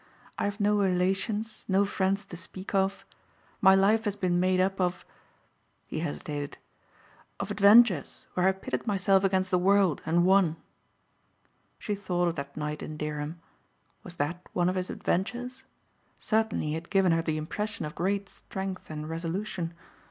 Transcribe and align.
I 0.39 0.45
have 0.45 0.59
no 0.59 0.77
relations, 0.79 1.63
no 1.67 1.85
friends 1.85 2.25
to 2.25 2.35
speak 2.35 2.73
of. 2.73 3.05
My 3.61 3.75
life 3.75 4.05
has 4.05 4.15
been 4.15 4.39
made 4.39 4.59
up 4.59 4.81
of," 4.81 5.05
he 5.85 5.99
hesitated, 5.99 6.57
"of 7.39 7.51
adventures 7.51 8.27
where 8.33 8.47
I 8.47 8.51
pitted 8.51 8.87
myself 8.87 9.23
against 9.23 9.51
the 9.51 9.59
world 9.59 10.01
and 10.03 10.25
won." 10.25 10.55
She 11.77 11.93
thought 11.93 12.29
of 12.29 12.35
that 12.37 12.57
night 12.57 12.81
in 12.81 12.97
Dereham. 12.97 13.41
Was 14.01 14.15
that 14.15 14.41
one 14.53 14.69
of 14.69 14.75
his 14.75 14.89
adventures? 14.89 15.65
Certainly 16.17 16.69
he 16.69 16.73
had 16.73 16.89
given 16.89 17.11
her 17.11 17.21
the 17.21 17.37
impression 17.37 17.85
of 17.85 17.93
great 17.93 18.27
strength 18.27 18.89
and 18.89 19.07
resolution. 19.07 19.71